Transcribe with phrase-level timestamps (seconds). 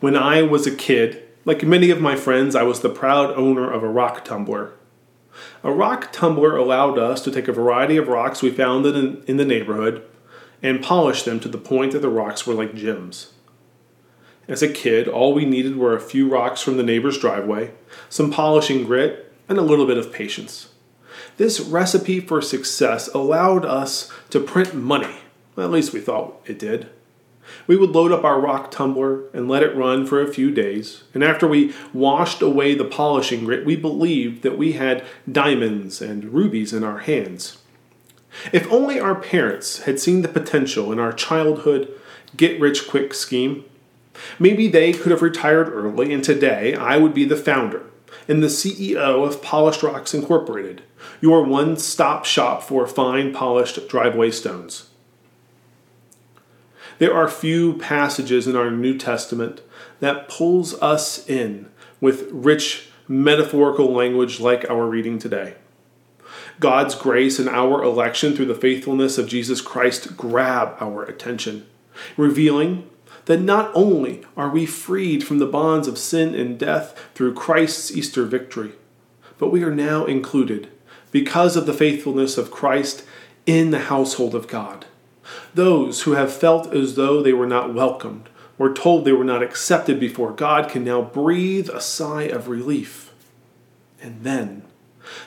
[0.00, 3.70] When I was a kid, like many of my friends, I was the proud owner
[3.70, 4.72] of a rock tumbler.
[5.62, 9.36] A rock tumbler allowed us to take a variety of rocks we found in, in
[9.36, 10.02] the neighborhood
[10.62, 13.34] and polish them to the point that the rocks were like gems.
[14.48, 17.72] As a kid, all we needed were a few rocks from the neighbor's driveway,
[18.08, 20.70] some polishing grit, and a little bit of patience.
[21.36, 25.16] This recipe for success allowed us to print money.
[25.54, 26.88] Well, at least we thought it did.
[27.66, 31.04] We would load up our rock tumbler and let it run for a few days,
[31.14, 36.32] and after we washed away the polishing grit, we believed that we had diamonds and
[36.32, 37.58] rubies in our hands.
[38.52, 41.88] If only our parents had seen the potential in our childhood
[42.36, 43.64] get rich quick scheme,
[44.38, 47.82] maybe they could have retired early, and today I would be the founder
[48.28, 50.82] and the CEO of Polished Rocks Incorporated,
[51.20, 54.89] your one stop shop for fine polished driveway stones.
[57.00, 59.62] There are few passages in our New Testament
[60.00, 65.54] that pulls us in with rich metaphorical language like our reading today.
[66.60, 71.66] God's grace and our election through the faithfulness of Jesus Christ grab our attention,
[72.18, 72.86] revealing
[73.24, 77.96] that not only are we freed from the bonds of sin and death through Christ's
[77.96, 78.72] Easter victory,
[79.38, 80.68] but we are now included,
[81.12, 83.04] because of the faithfulness of Christ,
[83.46, 84.84] in the household of God.
[85.54, 88.28] Those who have felt as though they were not welcomed
[88.58, 93.12] or told they were not accepted before God can now breathe a sigh of relief.
[94.02, 94.62] And then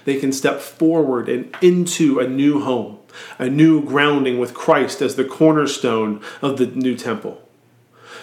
[0.06, 3.00] they can step forward and into a new home,
[3.40, 7.42] a new grounding with Christ as the cornerstone of the new temple.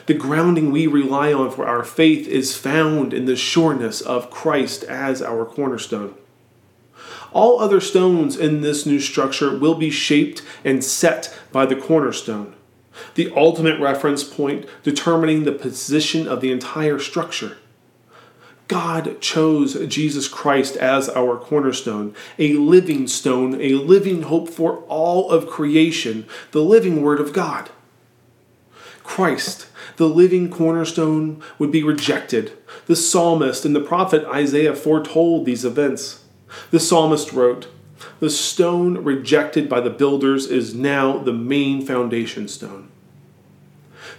[0.06, 4.84] The grounding we rely on for our faith is found in the sureness of Christ
[4.84, 6.14] as our cornerstone.
[7.32, 12.54] All other stones in this new structure will be shaped and set by the cornerstone,
[13.14, 17.58] the ultimate reference point determining the position of the entire structure.
[18.70, 25.28] God chose Jesus Christ as our cornerstone, a living stone, a living hope for all
[25.30, 27.68] of creation, the living Word of God.
[29.02, 32.56] Christ, the living cornerstone, would be rejected.
[32.86, 36.22] The psalmist and the prophet Isaiah foretold these events.
[36.70, 37.68] The psalmist wrote,
[38.20, 42.88] The stone rejected by the builders is now the main foundation stone.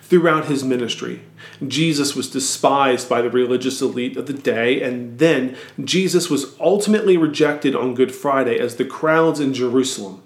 [0.02, 1.22] Throughout his ministry,
[1.66, 7.18] Jesus was despised by the religious elite of the day, and then Jesus was ultimately
[7.18, 10.22] rejected on Good Friday as the crowds in Jerusalem,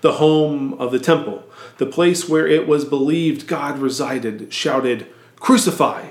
[0.00, 1.44] the home of the temple,
[1.78, 5.06] the place where it was believed God resided, shouted,
[5.36, 6.10] Crucify!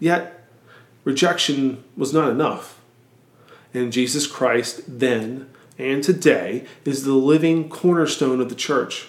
[0.00, 0.44] Yet,
[1.04, 2.75] rejection was not enough.
[3.76, 9.08] And Jesus Christ then and today is the living cornerstone of the church.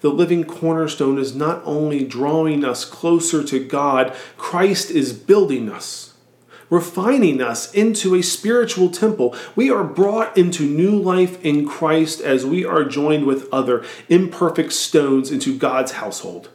[0.00, 6.14] The living cornerstone is not only drawing us closer to God, Christ is building us,
[6.68, 9.36] refining us into a spiritual temple.
[9.54, 14.72] We are brought into new life in Christ as we are joined with other imperfect
[14.72, 16.48] stones into God's household.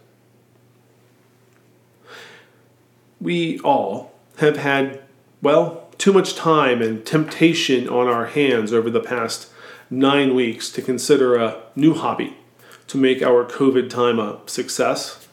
[3.22, 5.04] We all have had,
[5.42, 9.48] well, too much time and temptation on our hands over the past
[9.88, 12.36] nine weeks to consider a new hobby
[12.88, 15.28] to make our COVID time a success.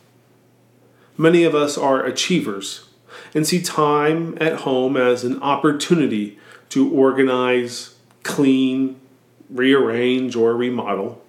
[1.16, 2.86] Many of us are achievers
[3.34, 9.00] and see time at home as an opportunity to organize, clean,
[9.48, 11.24] rearrange, or remodel.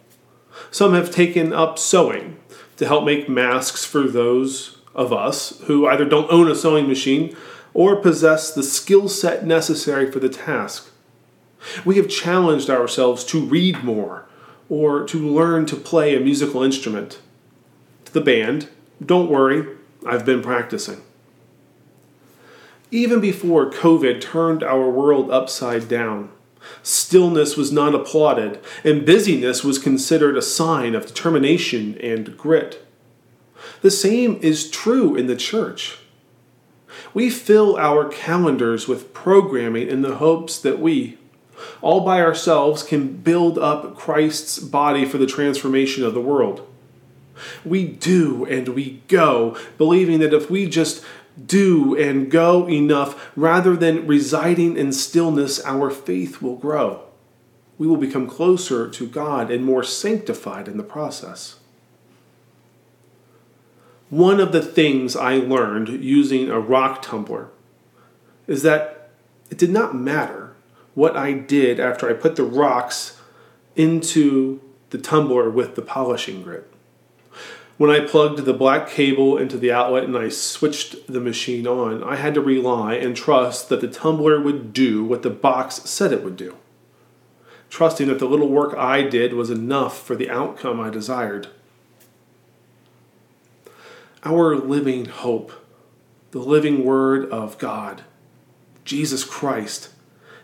[0.70, 2.38] Some have taken up sewing
[2.76, 7.38] to help make masks for those of us who either don't own a sewing machine
[7.74, 10.92] or possess the skill set necessary for the task.
[11.86, 14.26] We have challenged ourselves to read more
[14.70, 17.20] or to learn to play a musical instrument.
[18.06, 18.70] To the band,
[19.04, 19.76] don't worry,
[20.06, 21.02] I've been practicing.
[22.92, 26.32] Even before COVID turned our world upside down,
[26.82, 32.86] stillness was not applauded, and busyness was considered a sign of determination and grit.
[33.82, 36.00] The same is true in the church.
[37.14, 41.18] We fill our calendars with programming in the hopes that we,
[41.82, 46.68] all by ourselves, can build up Christ's body for the transformation of the world.
[47.66, 51.04] We do and we go, believing that if we just
[51.44, 57.04] do and go enough, rather than residing in stillness, our faith will grow.
[57.78, 61.59] We will become closer to God and more sanctified in the process.
[64.10, 67.50] One of the things I learned using a rock tumbler
[68.48, 69.12] is that
[69.52, 70.56] it did not matter
[70.96, 73.20] what I did after I put the rocks
[73.76, 76.68] into the tumbler with the polishing grit.
[77.78, 82.04] When I plugged the black cable into the outlet and I switched the machine on,
[82.04, 86.12] I had to rely and trust that the tumbler would do what the box said
[86.12, 86.58] it would do,
[87.70, 91.48] trusting that the little work I did was enough for the outcome I desired.
[94.24, 95.52] Our living hope,
[96.32, 98.04] the living Word of God,
[98.84, 99.90] Jesus Christ,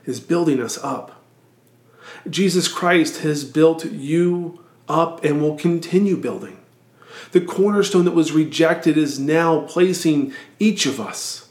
[0.06, 1.24] is building us up.
[2.30, 6.58] Jesus Christ has built you up and will continue building.
[7.32, 11.50] The cornerstone that was rejected is now placing each of us,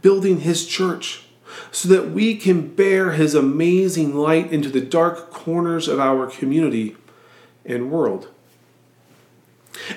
[0.00, 1.24] building his church,
[1.70, 6.96] so that we can bear his amazing light into the dark corners of our community
[7.64, 8.28] and world.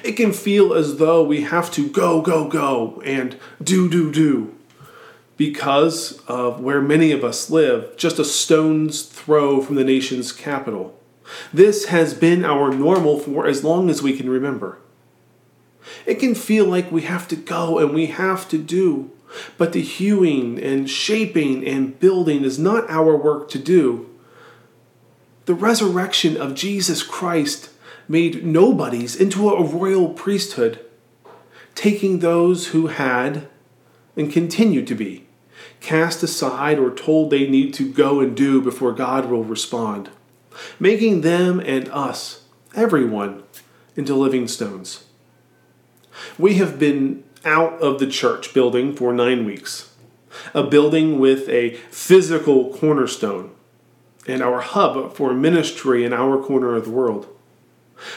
[0.03, 4.55] It can feel as though we have to go, go, go, and do, do, do
[5.41, 10.95] because of where many of us live, just a stone's throw from the nation's capital.
[11.51, 14.77] This has been our normal for as long as we can remember.
[16.05, 19.09] It can feel like we have to go and we have to do,
[19.57, 24.11] but the hewing and shaping and building is not our work to do.
[25.45, 27.70] The resurrection of Jesus Christ
[28.11, 30.83] made nobodies into a royal priesthood,
[31.75, 33.47] taking those who had
[34.17, 35.25] and continue to be
[35.79, 40.09] cast aside or told they need to go and do before God will respond
[40.79, 43.43] making them and us, everyone,
[43.95, 45.05] into living stones.
[46.37, 49.93] We have been out of the church building for nine weeks,
[50.53, 53.51] a building with a physical cornerstone
[54.27, 57.27] and our hub for ministry in our corner of the world.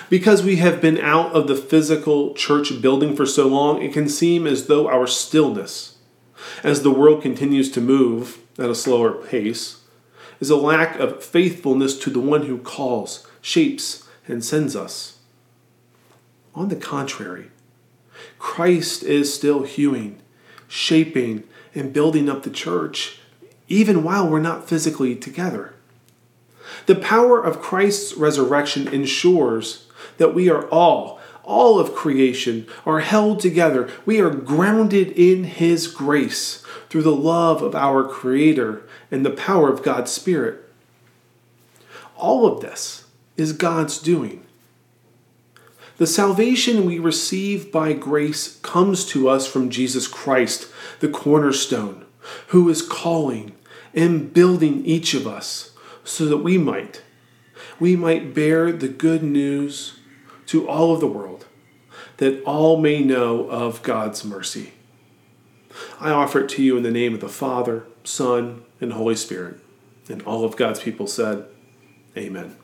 [0.09, 4.09] Because we have been out of the physical church building for so long, it can
[4.09, 5.97] seem as though our stillness,
[6.63, 9.81] as the world continues to move at a slower pace,
[10.41, 15.19] is a lack of faithfulness to the one who calls, shapes, and sends us.
[16.55, 17.51] On the contrary,
[18.39, 20.21] Christ is still hewing,
[20.69, 21.45] shaping,
[21.75, 23.19] and building up the church,
[23.69, 25.75] even while we're not physically together.
[26.87, 29.87] The power of Christ's resurrection ensures
[30.19, 33.91] that we are all, all of creation, are held together.
[34.06, 39.73] We are grounded in His grace through the love of our Creator and the power
[39.73, 40.61] of God's Spirit.
[42.17, 43.06] All of this
[43.37, 44.44] is God's doing.
[45.97, 50.69] The salvation we receive by grace comes to us from Jesus Christ,
[51.00, 52.05] the cornerstone,
[52.49, 53.55] who is calling
[53.94, 55.71] and building each of us
[56.05, 57.03] so that we might
[57.81, 59.99] we might bear the good news
[60.47, 61.47] to all of the world
[62.19, 64.73] that all may know of God's mercy.
[65.99, 69.59] I offer it to you in the name of the Father, Son, and Holy Spirit.
[70.09, 71.47] And all of God's people said,
[72.17, 72.57] Amen.